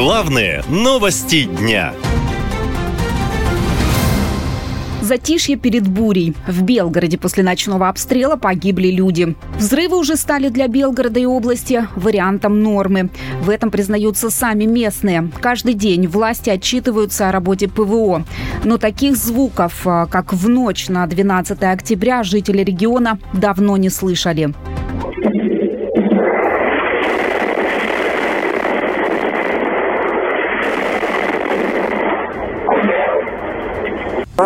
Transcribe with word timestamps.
Главные 0.00 0.64
новости 0.70 1.44
дня. 1.44 1.92
Затишье 5.02 5.56
перед 5.56 5.86
бурей. 5.86 6.34
В 6.48 6.62
Белгороде 6.62 7.18
после 7.18 7.42
ночного 7.42 7.86
обстрела 7.86 8.36
погибли 8.36 8.88
люди. 8.88 9.36
Взрывы 9.58 9.98
уже 9.98 10.16
стали 10.16 10.48
для 10.48 10.68
Белгорода 10.68 11.20
и 11.20 11.26
области 11.26 11.86
вариантом 11.96 12.62
нормы. 12.62 13.10
В 13.42 13.50
этом 13.50 13.70
признаются 13.70 14.30
сами 14.30 14.64
местные. 14.64 15.30
Каждый 15.38 15.74
день 15.74 16.06
власти 16.06 16.48
отчитываются 16.48 17.28
о 17.28 17.32
работе 17.32 17.68
ПВО. 17.68 18.24
Но 18.64 18.78
таких 18.78 19.16
звуков, 19.16 19.82
а, 19.84 20.06
как 20.06 20.32
в 20.32 20.48
ночь 20.48 20.88
на 20.88 21.06
12 21.06 21.62
октября, 21.72 22.22
жители 22.22 22.64
региона 22.64 23.18
давно 23.34 23.76
не 23.76 23.90
слышали. 23.90 24.54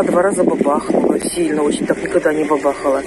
Два 0.03 0.23
раза 0.23 0.43
бабахнуло, 0.45 1.19
сильно 1.21 1.63
очень, 1.63 1.87
так 1.87 2.03
никогда 2.03 2.33
не 2.33 2.45
бабахало. 2.45 3.03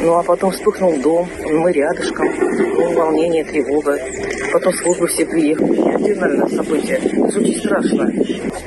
Ну, 0.00 0.14
а 0.14 0.22
потом 0.22 0.50
вспыхнул 0.50 0.96
дом, 0.98 1.28
мы 1.44 1.72
рядышком, 1.72 2.28
ну, 2.38 2.92
волнение, 2.94 3.44
тревога. 3.44 3.98
Потом 4.52 4.72
службы 4.74 5.06
все 5.08 5.24
приехали. 5.26 5.76
Неординарное 5.76 6.48
событие. 6.48 6.98
Это 6.98 7.38
очень 7.38 7.58
страшно. 7.58 8.12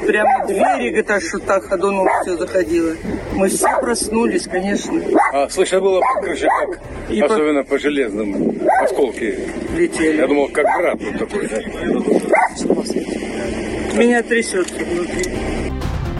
Прямо 0.05 0.45
двери, 0.47 0.89
говорит, 0.89 1.11
аж 1.11 1.33
вот 1.33 1.43
так 1.45 1.63
ходуном 1.65 2.07
все 2.21 2.35
заходило. 2.38 2.91
Мы 3.33 3.49
все 3.49 3.67
проснулись, 3.81 4.47
конечно. 4.47 4.99
А, 5.33 5.49
слышно 5.49 5.81
было 5.81 5.99
по 6.02 6.21
крыше, 6.21 6.47
как, 6.47 6.79
И 7.09 7.19
по- 7.19 7.25
особенно 7.27 7.63
по... 7.63 7.77
железным, 7.77 8.59
осколки. 8.81 9.38
Летели. 9.77 10.17
Я 10.17 10.27
думал, 10.27 10.49
как 10.49 10.66
град 10.66 10.99
вот 10.99 11.19
такой. 11.19 11.47
да. 11.47 11.59
Меня 13.97 14.23
трясется 14.23 14.73
внутри. 14.83 15.31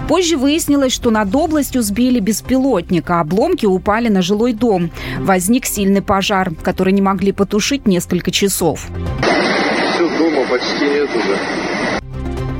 Позже 0.08 0.38
выяснилось, 0.38 0.94
что 0.94 1.09
над 1.09 1.36
областью 1.36 1.81
сбили 1.81 2.20
беспилотника. 2.20 3.20
Обломки 3.20 3.66
упали 3.66 4.08
на 4.08 4.22
жилой 4.22 4.53
дом. 4.53 4.92
Возник 5.20 5.66
сильный 5.66 6.03
пожар, 6.03 6.52
который 6.61 6.94
не 6.94 7.02
могли 7.02 7.31
потушить 7.31 7.88
несколько 7.88 8.30
часов. 8.30 8.88
Все 9.22 10.17
дома 10.17 10.45
почти 10.48 10.86
нет 10.86 11.09
уже. 11.09 11.39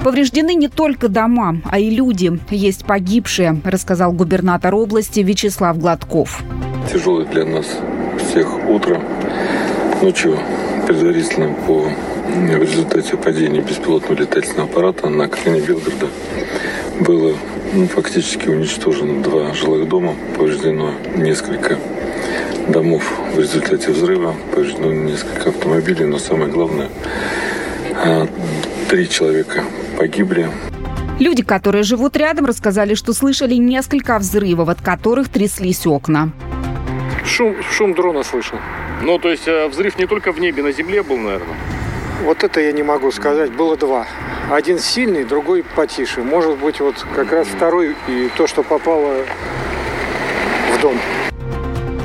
Повреждены 0.04 0.56
не 0.56 0.70
только 0.70 1.08
дома, 1.08 1.62
а 1.70 1.80
и 1.80 1.90
люди. 1.90 2.40
Есть 2.50 2.86
погибшие, 2.86 3.62
рассказал 3.64 4.12
губернатор 4.12 4.74
области 4.74 5.20
Вячеслав 5.20 5.78
Гладков. 5.78 6.42
тяжелое 6.92 7.26
для 7.26 7.46
нас 7.46 7.66
всех 8.18 8.68
утро. 8.70 9.02
Ночью 10.02 10.40
предварительно 10.88 11.54
по 11.68 11.90
в 12.28 12.62
результате 12.62 13.18
падения 13.18 13.62
беспилотного 13.62 14.20
летательного 14.20 14.70
аппарата 14.70 15.10
на 15.10 15.26
окраине 15.26 15.62
Белгорода 15.62 16.08
было 17.00 17.36
ну, 17.74 17.88
фактически 17.88 18.48
уничтожено 18.48 19.22
два 19.22 19.54
жилых 19.54 19.88
дома, 19.88 20.16
повреждено 20.38 20.94
несколько 21.16 21.78
домов 22.70 23.04
в 23.34 23.40
результате 23.40 23.92
взрыва, 23.92 24.36
повреждено 24.52 24.92
несколько 24.92 25.50
автомобилей, 25.50 26.06
но 26.06 26.18
самое 26.18 26.52
главное, 26.52 26.90
а, 27.94 28.28
три 28.90 29.10
человека 29.10 29.64
погибли, 29.98 30.50
Люди, 31.18 31.44
которые 31.44 31.84
живут 31.84 32.18
рядом, 32.18 32.46
рассказали, 32.46 32.94
что 32.94 33.14
слышали 33.14 33.54
несколько 33.54 34.20
взрывов, 34.20 34.68
от 34.68 34.82
которых 34.82 35.30
тряслись 35.30 35.88
окна. 35.88 36.32
Шум, 37.24 37.56
шум 37.72 37.94
дрона 37.94 38.22
слышал. 38.24 38.60
Ну, 39.02 39.18
то 39.18 39.30
есть 39.30 39.48
э, 39.48 39.70
взрыв 39.70 39.98
не 39.98 40.08
только 40.08 40.34
в 40.34 40.40
небе, 40.42 40.62
на 40.62 40.74
земле 40.74 41.04
был, 41.04 41.18
наверное. 41.18 41.56
Вот 42.26 42.44
это 42.44 42.60
я 42.60 42.74
не 42.74 42.84
могу 42.84 43.12
сказать. 43.12 43.52
Было 43.54 43.78
два. 43.78 44.06
Один 44.50 44.78
сильный, 44.78 45.24
другой 45.24 45.64
потише. 45.64 46.22
Может 46.22 46.60
быть, 46.60 46.80
вот 46.80 47.04
как 47.16 47.32
раз 47.32 47.48
второй 47.48 47.96
и 48.08 48.30
то, 48.38 48.46
что 48.46 48.62
попало 48.62 49.26
в 50.72 50.82
дом. 50.82 50.96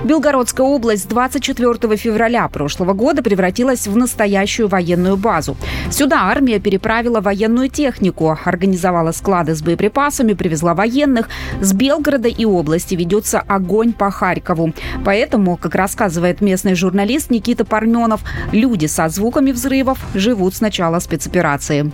Белгородская 0.05 0.67
область 0.67 1.09
24 1.09 1.97
февраля 1.97 2.49
прошлого 2.49 2.95
года 2.95 3.23
превратилась 3.23 3.87
в 3.87 3.95
настоящую 3.95 4.67
военную 4.69 5.19
базу. 5.19 5.56
Сюда 5.91 6.23
армия 6.23 6.59
переправила 6.59 7.21
военную 7.21 7.69
технику, 7.69 8.37
организовала 8.45 9.12
склады 9.12 9.55
с 9.55 9.61
боеприпасами, 9.61 10.33
привезла 10.33 10.75
военных. 10.75 11.29
С 11.61 11.75
Белгорода 11.75 12.29
и 12.29 12.47
области 12.47 12.95
ведется 12.95 13.41
огонь 13.47 13.93
по 13.93 14.11
Харькову. 14.11 14.73
Поэтому, 15.05 15.59
как 15.59 15.75
рассказывает 15.75 16.41
местный 16.41 16.75
журналист 16.75 17.31
Никита 17.31 17.67
Парменов, 17.67 18.23
люди 18.50 18.87
со 18.87 19.09
звуками 19.11 19.53
взрывов 19.53 19.99
живут 20.15 20.55
с 20.55 20.62
начала 20.62 20.99
спецоперации. 21.00 21.93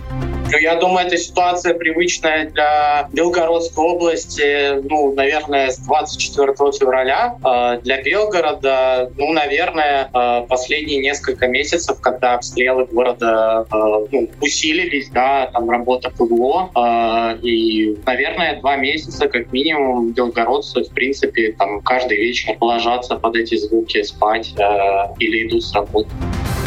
Ну, 0.49 0.57
Я 0.59 0.75
думаю, 0.75 1.07
эта 1.07 1.17
ситуация 1.17 1.73
привычная 1.73 2.49
для 2.49 3.09
Белгородской 3.11 3.83
области, 3.83 4.81
ну, 4.87 5.13
наверное, 5.13 5.69
с 5.69 5.77
24 5.79 6.53
февраля. 6.71 7.35
Э, 7.45 7.81
Для 7.81 8.01
Белгорода, 8.01 9.11
ну, 9.17 9.33
наверное, 9.33 10.09
э, 10.13 10.45
последние 10.47 10.99
несколько 10.99 11.47
месяцев, 11.47 11.99
когда 11.99 12.35
обстрелы 12.35 12.85
города 12.85 13.65
э, 13.69 13.75
ну, 14.11 14.29
усилились, 14.41 15.09
да, 15.09 15.47
там 15.47 15.69
работа 15.69 16.11
ПВО, 16.11 16.69
и, 17.43 17.97
наверное, 18.05 18.59
два 18.59 18.77
месяца 18.77 19.27
как 19.27 19.51
минимум 19.51 20.11
белгородцы, 20.11 20.83
в 20.83 20.89
принципе, 20.91 21.53
там 21.57 21.81
каждый 21.81 22.17
вечер 22.17 22.55
ложатся 22.61 23.15
под 23.15 23.35
эти 23.35 23.55
звуки 23.57 24.01
спать 24.03 24.53
или 25.19 25.47
идут 25.47 25.63
с 25.63 25.73
работы. 25.73 26.09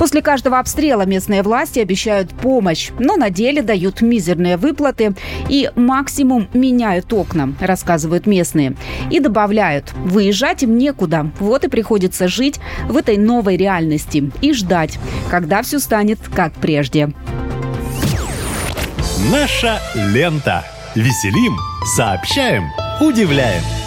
После 0.00 0.22
каждого 0.22 0.58
обстрела 0.58 1.02
местные 1.02 1.42
власти 1.42 1.78
обещают 1.78 2.30
помощь, 2.30 2.88
но 2.98 3.16
на 3.16 3.28
деле 3.28 3.60
дают 3.60 4.00
мизерные 4.00 4.56
выплаты 4.56 5.14
и 5.46 5.70
максимум 5.76 6.48
меняют 6.54 7.12
окна, 7.12 7.52
рассказывают 7.60 8.26
местные. 8.26 8.76
И 9.10 9.20
добавляют, 9.20 9.92
выезжать 9.92 10.62
им 10.62 10.78
некуда, 10.78 11.30
вот 11.38 11.64
и 11.64 11.68
приходится 11.68 12.28
жить 12.28 12.60
в 12.88 12.96
этой 12.96 13.18
новой 13.18 13.58
реальности 13.58 14.32
и 14.40 14.54
ждать, 14.54 14.98
когда 15.30 15.60
все 15.60 15.78
станет 15.78 16.18
как 16.34 16.54
прежде. 16.54 17.12
Наша 19.30 19.80
лента. 19.94 20.64
Веселим, 20.94 21.58
сообщаем, 21.94 22.64
удивляем. 23.02 23.79